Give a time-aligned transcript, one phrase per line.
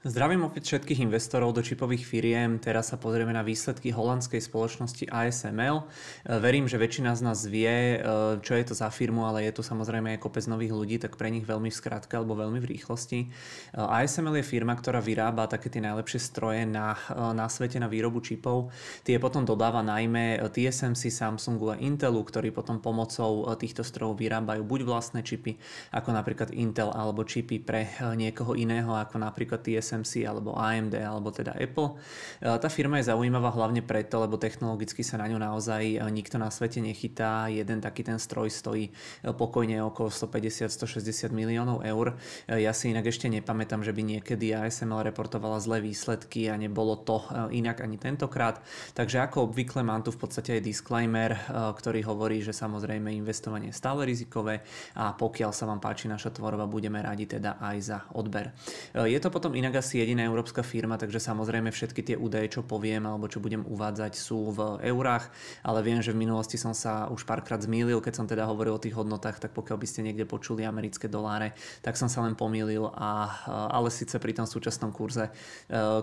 [0.00, 2.56] Zdravím opäť všetkých investorov do čipových firiem.
[2.56, 5.84] Teraz sa pozrieme na výsledky holandskej spoločnosti ASML.
[5.84, 8.08] E, verím, že väčšina z nás vie, e,
[8.40, 11.28] čo je to za firmu, ale je tu samozrejme aj kopec nových ľudí, tak pre
[11.28, 13.20] nich veľmi v skratke alebo veľmi v rýchlosti.
[13.20, 16.96] E, ASML je firma, ktorá vyrába také tie najlepšie stroje na,
[17.36, 18.72] na svete na výrobu čipov.
[19.04, 24.80] Tie potom dodáva najmä TSMC, Samsungu a Intelu, ktorí potom pomocou týchto strojov vyrábajú buď
[24.80, 25.60] vlastné čipy,
[25.92, 31.34] ako napríklad Intel, alebo čipy pre niekoho iného, ako napríklad TSMC TSMC alebo AMD alebo
[31.34, 31.98] teda Apple.
[32.38, 36.38] E, tá firma je zaujímavá hlavne preto, lebo technologicky sa na ňu naozaj e, nikto
[36.38, 37.50] na svete nechytá.
[37.50, 38.92] Jeden taký ten stroj stojí e,
[39.34, 42.14] pokojne okolo 150-160 miliónov eur.
[42.46, 47.24] Ja si inak ešte nepamätám, že by niekedy ASML reportovala zlé výsledky a nebolo to
[47.50, 48.60] inak ani tentokrát.
[48.92, 53.80] Takže ako obvykle mám tu v podstate aj disclaimer, ktorý hovorí, že samozrejme investovanie je
[53.80, 54.60] stále rizikové
[54.94, 58.52] a pokiaľ sa vám páči naša tvorba, budeme radi teda aj za odber.
[58.92, 63.08] Je to potom inak asi jediná európska firma, takže samozrejme všetky tie údaje, čo poviem
[63.08, 65.32] alebo čo budem uvádzať sú v eurách,
[65.64, 68.82] ale viem, že v minulosti som sa už párkrát zmýlil, keď som teda hovoril o
[68.84, 72.92] tých hodnotách, tak pokiaľ by ste niekde počuli americké doláre, tak som sa len pomýlil,
[72.92, 73.32] a,
[73.72, 75.32] ale síce pri tom súčasnom kurze, e,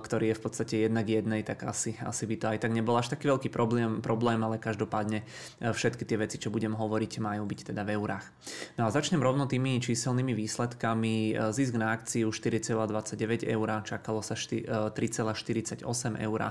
[0.02, 3.14] ktorý je v podstate jednak jednej, tak asi, asi by to aj tak nebol až
[3.14, 5.26] taký veľký problém, problém ale každopádne e,
[5.70, 8.26] všetky tie veci, čo budem hovoriť, majú byť teda v eurách.
[8.82, 11.38] No a začnem rovno tými číselnými výsledkami.
[11.38, 16.42] E, zisk na akciu 4,29 eur eur, čakalo sa 3,48 e, eur,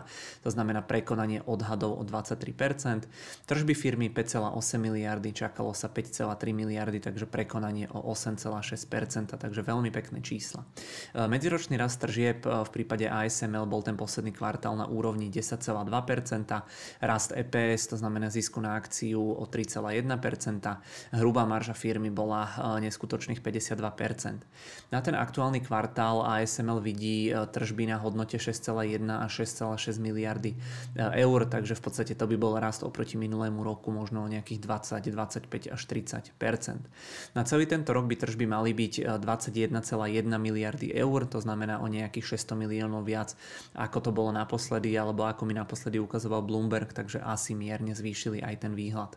[0.45, 3.09] to znamená prekonanie odhadov o 23%.
[3.49, 10.21] Tržby firmy 5,8 miliardy, čakalo sa 5,3 miliardy, takže prekonanie o 8,6%, takže veľmi pekné
[10.21, 10.67] čísla.
[11.15, 15.63] E, medziročný rast tržieb e, v prípade ASML bol ten posledný kvartál na úrovni 10,2%,
[17.01, 22.49] rast EPS, to znamená zisku na akciu o 3,1%, hrubá marža firmy bola
[22.83, 24.91] neskutočných 52%.
[24.91, 30.51] Na ten aktuálny kvartál ASML vidí vidí e, tržby na hodnote 6,1 a 6,6 miliardy
[30.53, 30.59] e,
[31.23, 35.15] eur, takže v podstate to by bol rast oproti minulému roku možno o nejakých 20,
[35.15, 41.21] 25 až 30% Na celý tento rok by tržby mali byť 21,1 e, miliardy eur,
[41.31, 43.39] to znamená o nejakých 600 miliónov viac,
[43.79, 48.67] ako to bolo naposledy, alebo ako mi naposledy ukazoval Bloomberg, takže asi mierne zvýšili aj
[48.67, 49.15] ten výhľad.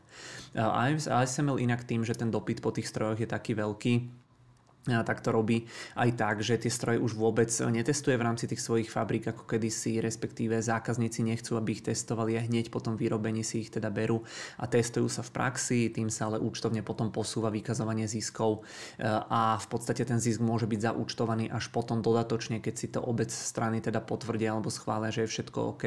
[0.56, 3.94] ASML inak tým, že ten dopyt po tých strojoch je taký veľký,
[5.06, 8.90] tak to robí aj tak, že tie stroje už vôbec netestuje v rámci tých svojich
[8.90, 13.66] fabrík ako kedysi, respektíve zákazníci nechcú, aby ich testovali a hneď po tom vyrobení si
[13.66, 14.22] ich teda berú
[14.58, 18.62] a testujú sa v praxi, tým sa ale účtovne potom posúva vykazovanie ziskov.
[18.98, 23.00] E, a v podstate ten zisk môže byť zaúčtovaný až potom dodatočne, keď si to
[23.02, 25.84] obec strany teda potvrdia alebo schvália, že je všetko OK.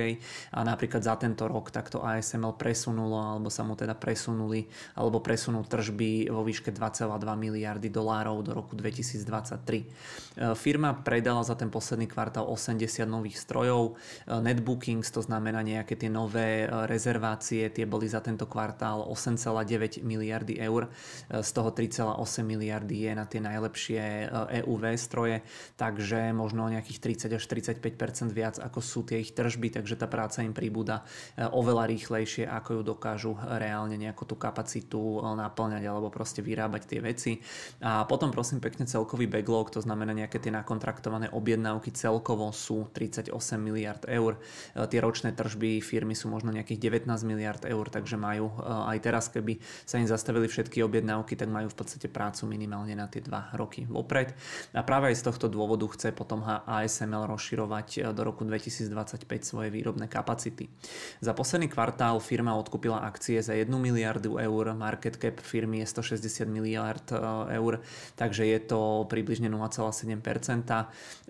[0.53, 4.67] A napríklad za tento rok takto ASML presunulo alebo sa mu teda presunuli
[4.99, 9.88] alebo presunú tržby vo výške 2,2 miliardy dolárov do roku 2023.
[10.36, 13.92] E, firma predala za ten posledný kvartál 80 nových strojov.
[13.92, 20.04] E, netbookings, to znamená nejaké tie nové e, rezervácie, tie boli za tento kvartál 8,9
[20.04, 20.92] miliardy eur.
[21.32, 24.28] Z toho 3,8 miliardy je na tie najlepšie
[24.62, 25.41] EUV stroje,
[25.80, 30.44] takže možno nejakých 30 až 35% viac ako sú tie ich tržby, takže tá práca
[30.44, 31.06] im príbuda
[31.38, 37.32] oveľa rýchlejšie, ako ju dokážu reálne nejakú tú kapacitu naplňať alebo proste vyrábať tie veci.
[37.80, 43.32] A potom prosím pekne celkový backlog, to znamená nejaké tie nakontraktované objednávky celkovo sú 38
[43.59, 44.38] miliard eur.
[44.76, 48.54] E, tie ročné tržby firmy sú možno nejakých 19 miliard eur, takže majú e,
[48.94, 53.10] aj teraz, keby sa im zastavili všetky objednávky, tak majú v podstate prácu minimálne na
[53.10, 54.32] tie 2 roky vopred.
[54.72, 59.69] A práve aj z tohto dôvodu chce potom ASML rozširovať e, do roku 2025 svoje
[59.75, 60.71] výrobné kapacity.
[61.19, 66.47] Za posledný kvartál firma odkúpila akcie za 1 miliardu eur, market cap firmy je 160
[66.47, 67.06] miliard
[67.50, 67.82] eur,
[68.15, 70.23] takže je to približne 0,7%.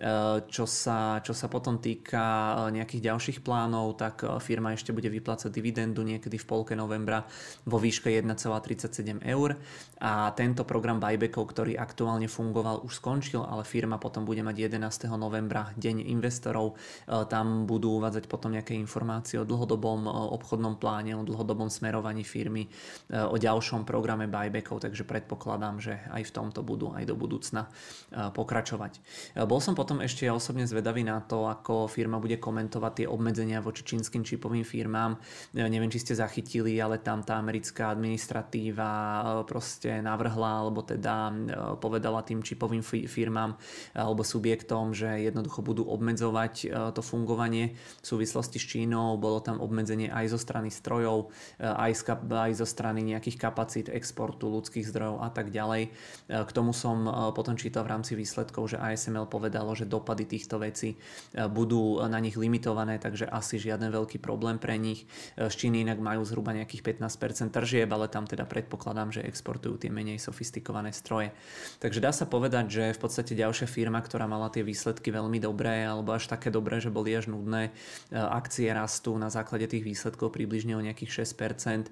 [0.03, 0.07] E,
[0.49, 2.23] čo sa, čo sa potom týka
[2.67, 7.23] e, nejakých ďalších plánov, tak e, firma ešte bude vyplácať dividendu niekedy v polke novembra
[7.63, 9.55] vo výške 1,37 eur
[10.03, 15.07] a tento program buybackov, ktorý aktuálne fungoval, už skončil, ale firma potom bude mať 11.
[15.15, 16.75] novembra deň investorov.
[17.31, 20.03] Tam budú uvádzať potom nejaké informácie o dlhodobom
[20.35, 22.67] obchodnom pláne, o dlhodobom smerovaní firmy,
[23.15, 27.71] o ďalšom programe buybackov, takže predpokladám, že aj v tomto budú aj do budúcna
[28.11, 28.99] pokračovať.
[29.47, 33.87] Bol som potom ešte osobne zvedavý na to, ako firma bude komentovať tie obmedzenia voči
[33.87, 35.15] čínskym čipovým firmám.
[35.55, 38.91] Neviem, či ste zachytili, ale tam tá americká administratíva
[39.47, 41.31] proste navrhla, alebo teda
[41.79, 43.55] povedala tým čipovým firmám
[43.95, 46.53] alebo subjektom, že jednoducho budú obmedzovať
[46.91, 49.15] to fungovanie v súvislosti s Čínou.
[49.21, 51.29] Bolo tam obmedzenie aj zo strany strojov,
[51.61, 55.93] aj zo strany nejakých kapacít exportu ľudských zdrojov a tak ďalej.
[56.27, 57.05] K tomu som
[57.35, 60.97] potom čítal v rámci výsledkov, že ASML povedalo, že dopady týchto vecí
[61.53, 65.05] budú na nich limitované, takže asi žiaden veľký problém pre nich.
[65.37, 69.93] Z Číny inak majú zhruba nejakých 15% tržieb, ale tam teda predpokladám, že exportujú tie
[69.93, 71.29] menej sofistikované stroje.
[71.83, 75.85] Takže dá sa povedať, že v podstate ďalšia firma, ktorá mala tie výsledky veľmi dobré,
[75.85, 77.69] alebo až také dobré, že boli až nudné,
[78.09, 81.91] akcie rastú na základe tých výsledkov približne o nejakých 6%.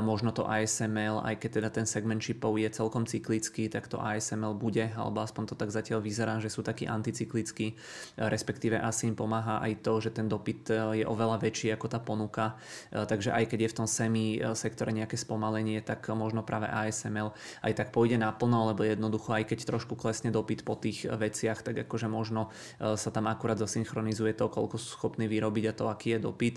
[0.00, 4.53] Možno to ASML, aj keď teda ten segment čipov je celkom cyklický, tak to ASML
[4.54, 7.74] bude, alebo aspoň to tak zatiaľ vyzerá, že sú takí anticyklickí,
[8.16, 12.56] respektíve asi im pomáha aj to, že ten dopyt je oveľa väčší ako tá ponuka.
[12.94, 17.34] Takže aj keď je v tom semi sektore nejaké spomalenie, tak možno práve ASML
[17.66, 21.84] aj tak pôjde naplno, lebo jednoducho aj keď trošku klesne dopyt po tých veciach, tak
[21.84, 26.22] akože možno sa tam akurát zosynchronizuje to, koľko sú schopní vyrobiť a to, aký je
[26.22, 26.56] dopyt.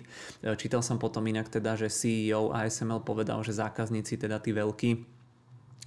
[0.62, 5.17] Čítal som potom inak teda, že CEO ASML povedal, že zákazníci, teda tí veľkí,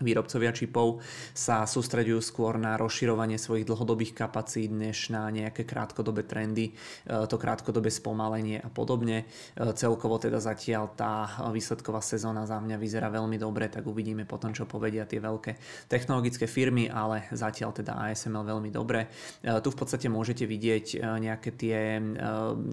[0.00, 1.04] výrobcovia čipov
[1.36, 7.36] sa sústredujú skôr na rozširovanie svojich dlhodobých kapacít, než na nejaké krátkodobé trendy, e, to
[7.36, 9.24] krátkodobé spomalenie a podobne.
[9.24, 14.56] E, celkovo teda zatiaľ tá výsledková sezóna za mňa vyzerá veľmi dobre, tak uvidíme potom,
[14.56, 19.06] čo povedia tie veľké technologické firmy, ale zatiaľ teda ASML veľmi dobre.
[19.44, 22.00] E, tu v podstate môžete vidieť nejaké tie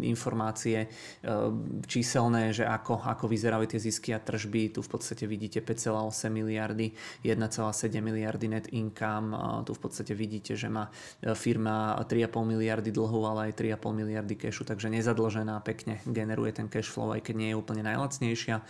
[0.01, 0.87] informácie
[1.85, 4.71] číselné, že ako, ako vyzerajú tie zisky a tržby.
[4.71, 9.33] Tu v podstate vidíte 5,8 miliardy 1,7 miliardy net income.
[9.65, 10.89] Tu v podstate vidíte, že má
[11.21, 16.69] e, firma 3,5 miliardy dlhu, ale aj 3,5 miliardy cashu, takže nezadlžená, pekne generuje ten
[16.69, 18.55] cash flow, aj keď nie je úplne najlacnejšia.
[18.61, 18.63] E,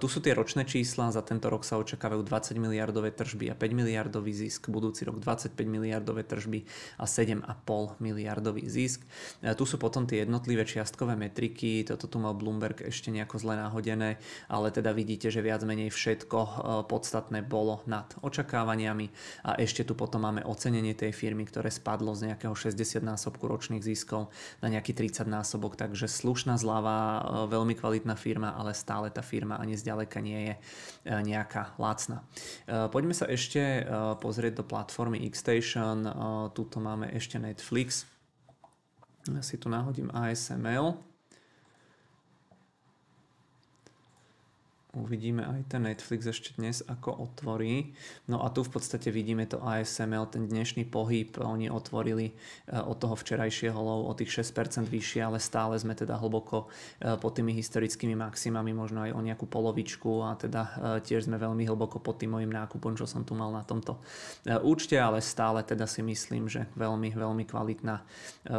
[0.00, 3.80] tu sú tie ročné čísla, za tento rok sa očakávajú 20 miliardové tržby a 5
[3.80, 6.66] miliardový zisk, budúci rok 25 miliardové tržby
[6.98, 9.06] a 7,5 miliardový zisk.
[9.40, 13.54] E, tu sú potom tie jednotlivé čiastkové metriky, toto tu mal Bloomberg ešte nejako zle
[13.54, 14.18] nahodené,
[14.50, 16.38] ale teda vidíte, že viac menej všetko
[16.90, 19.06] podstatné bolo nad očakávaniami
[19.44, 23.84] a ešte tu potom máme ocenenie tej firmy, ktoré spadlo z nejakého 60 násobku ročných
[23.84, 24.32] ziskov
[24.64, 27.20] na nejaký 30 násobok, takže slušná zľava, e,
[27.52, 30.60] veľmi kvalitná firma, ale stále tá firma ani zďaleka nie je e,
[31.10, 32.24] nejaká lacná.
[32.66, 33.86] E, poďme sa ešte
[34.20, 36.04] pozrieť do platformy Xstation,
[36.52, 38.06] tuto máme ešte Netflix,
[39.24, 41.13] ja si tu nahodím ASML.
[44.94, 47.98] Uvidíme aj ten Netflix ešte dnes, ako otvorí.
[48.30, 51.34] No a tu v podstate vidíme to ASML, ten dnešný pohyb.
[51.42, 56.14] Oni otvorili eh, od toho včerajšieho low o tých 6% vyššie, ale stále sme teda
[56.14, 56.70] hlboko
[57.02, 61.42] eh, pod tými historickými maximami, možno aj o nejakú polovičku a teda eh, tiež sme
[61.42, 63.98] veľmi hlboko pod tým mojim nákupom, čo som tu mal na tomto
[64.62, 68.04] účte, ale stále teda si myslím, že veľmi, veľmi kvalitná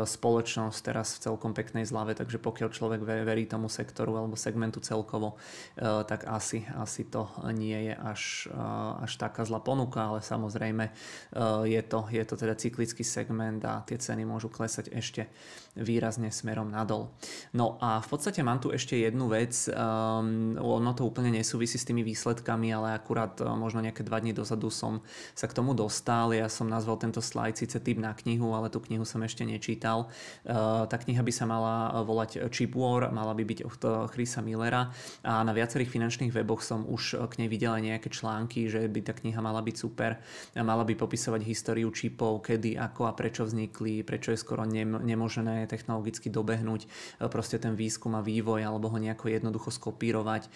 [0.04, 5.38] spoločnosť teraz v celkom peknej zlave, takže pokiaľ človek verí tomu sektoru alebo segmentu celkovo,
[5.78, 11.62] tak asi, asi to nie je až, eh, až taká zlá ponuka, ale samozrejme eh,
[11.70, 15.30] je to, je to teda cyklický segment a tie ceny môžu klesať ešte
[15.76, 17.12] výrazne smerom nadol.
[17.52, 21.84] No a v podstate mám tu ešte jednu vec, um, ono to úplne nesúvisí s
[21.84, 25.04] tými výsledkami, ale akurát uh, možno nejaké dva dní dozadu som
[25.36, 26.32] sa k tomu dostal.
[26.32, 30.08] Ja som nazval tento slajd síce typ na knihu, ale tú knihu som ešte nečítal.
[30.48, 33.82] Uh, tá kniha by sa mala volať Chip War, mala by byť od
[34.16, 34.96] Chrisa Millera
[35.28, 39.00] a na viacerých finančných weboch som už k nej videl aj nejaké články, že by
[39.04, 40.18] tá kniha mala byť super.
[40.56, 44.64] Mala by popisovať históriu čipov, kedy, ako a prečo vznikli, prečo je skoro
[45.02, 46.88] nemožné technologicky dobehnúť e,
[47.28, 50.50] proste ten výskum a vývoj alebo ho nejako jednoducho skopírovať, e,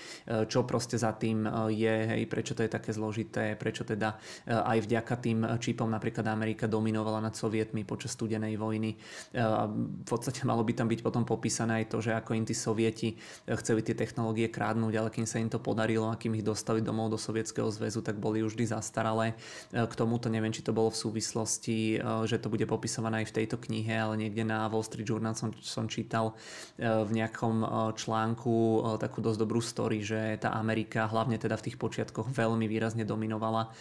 [0.48, 1.43] čo proste za tým
[1.74, 4.15] je, hej, prečo to je také zložité, prečo teda
[4.48, 8.95] aj vďaka tým čipom napríklad Amerika dominovala nad sovietmi počas studenej vojny.
[9.34, 13.17] V podstate malo by tam byť potom popísané aj to, že ako im tí sovieti
[13.50, 17.12] chceli tie technológie krádnuť, ale kým sa im to podarilo a kým ich dostali domov
[17.12, 19.34] do Sovietskeho zväzu, tak boli už vždy zastaralé.
[19.74, 23.58] K tomuto neviem, či to bolo v súvislosti, že to bude popisované aj v tejto
[23.58, 26.38] knihe, ale niekde na Wall Street Journal som, som čítal
[26.77, 31.58] e, v nejakom e, článku e, takú dosť dobrú story, že tá Amerika hlavne teda
[31.58, 33.72] v tých počiatkoch veľmi výrazne dominovala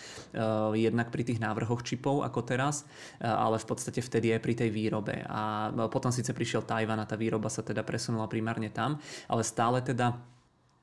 [0.74, 2.86] jednak pri tých návrhoch čipov ako teraz,
[3.18, 5.24] ale v podstate vtedy aj pri tej výrobe.
[5.26, 9.82] A potom síce prišiel Tajvan a tá výroba sa teda presunula primárne tam, ale stále
[9.82, 10.14] teda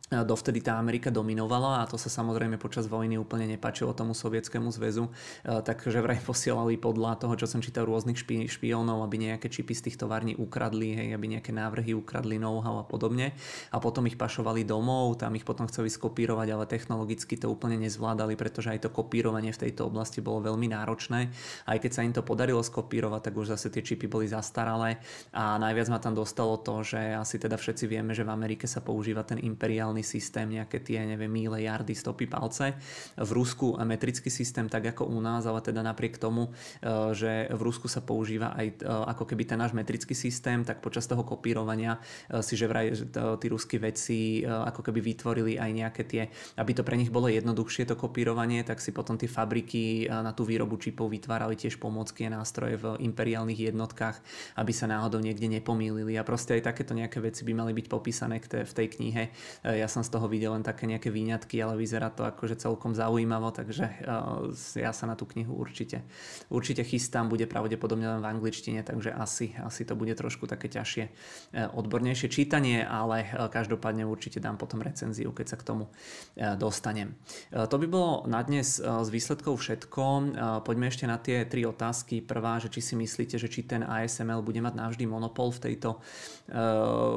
[0.05, 5.09] Dovtedy tá Amerika dominovala a to sa samozrejme počas vojny úplne nepačilo tomu sovietskému zväzu,
[5.41, 9.89] takže vraj posielali podľa toho, čo som čítal rôznych špi- špiónov, aby nejaké čipy z
[9.89, 13.33] tých tovární ukradli, hej, aby nejaké návrhy ukradli know-how a podobne.
[13.73, 18.37] A potom ich pašovali domov, tam ich potom chceli skopírovať, ale technologicky to úplne nezvládali,
[18.37, 21.33] pretože aj to kopírovanie v tejto oblasti bolo veľmi náročné.
[21.65, 25.01] Aj keď sa im to podarilo skopírovať, tak už zase tie čipy boli zastaralé.
[25.33, 28.85] A najviac ma tam dostalo to, že asi teda všetci vieme, že v Amerike sa
[28.85, 32.75] používa ten imperiálny imperiálny systém, nejaké tie, neviem, míle, jardy, stopy, palce.
[33.15, 36.51] V Rusku metrický systém tak ako u nás, ale teda napriek tomu,
[37.15, 41.23] že v Rusku sa používa aj ako keby ten náš metrický systém, tak počas toho
[41.23, 41.99] kopírovania
[42.43, 42.91] si že vraj
[43.39, 46.23] tí ruskí vedci ako keby vytvorili aj nejaké tie,
[46.59, 50.43] aby to pre nich bolo jednoduchšie to kopírovanie, tak si potom tie fabriky na tú
[50.43, 54.17] výrobu čipov vytvárali tiež pomôcky a nástroje v imperiálnych jednotkách,
[54.57, 56.17] aby sa náhodou niekde nepomýlili.
[56.17, 59.29] A proste aj takéto nejaké veci by mali byť popísané v tej knihe.
[59.29, 62.97] E, ja som z toho videl len také nejaké výňatky, ale vyzerá to akože celkom
[62.97, 66.01] zaujímavo, takže e, ja sa na tú knihu určite,
[66.49, 71.03] určite chystám, bude pravdepodobne len v angličtine, takže asi, asi to bude trošku také ťažšie,
[71.05, 71.11] e,
[71.69, 75.83] odbornejšie čítanie, ale každopádne určite dám potom recenziu, keď sa k tomu
[76.57, 77.13] dostanem.
[77.51, 80.03] To by bolo na dnes z výsledkov všetko.
[80.65, 82.23] Poďme ešte na tie tri otázky.
[82.23, 85.99] Prvá, že či si myslíte, že či ten ASML bude mať navždy monopol v, tejto,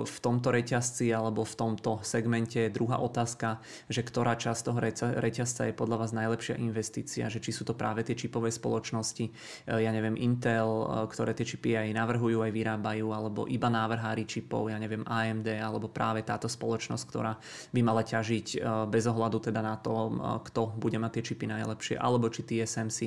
[0.04, 2.57] v tomto reťazci alebo v tomto segmente.
[2.66, 4.82] Druhá otázka, že ktorá časť toho
[5.22, 9.30] reťazca je podľa vás najlepšia investícia, že či sú to práve tie čipové spoločnosti,
[9.70, 10.66] ja neviem, Intel,
[11.06, 15.86] ktoré tie čipy aj navrhujú, aj vyrábajú, alebo iba návrhári čipov, ja neviem, AMD, alebo
[15.86, 17.38] práve táto spoločnosť, ktorá
[17.70, 20.18] by mala ťažiť bez ohľadu teda na to,
[20.50, 22.98] kto bude mať tie čipy najlepšie, alebo či TSMC,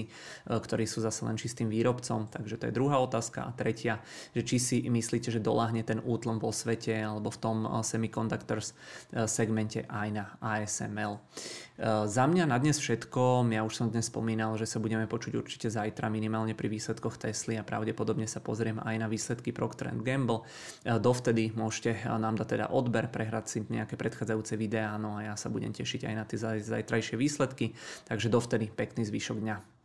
[0.47, 2.29] ktorí sú zase len čistým výrobcom.
[2.29, 3.49] Takže to je druhá otázka.
[3.49, 3.97] A tretia,
[4.37, 8.77] že či si myslíte, že doláhne ten útlom vo svete alebo v tom semiconductors
[9.41, 11.17] segmente aj na ASML.
[12.05, 13.49] Za mňa na dnes všetko.
[13.49, 17.57] Ja už som dnes spomínal, že sa budeme počuť určite zajtra minimálne pri výsledkoch Tesly
[17.57, 20.45] a pravdepodobne sa pozriem aj na výsledky Procter Gamble.
[20.85, 25.49] Dovtedy môžete nám dať teda odber, prehrať si nejaké predchádzajúce videá, no a ja sa
[25.49, 27.73] budem tešiť aj na tie zajtrajšie výsledky.
[28.05, 29.80] Takže dovtedy pekný zvyšok dňa.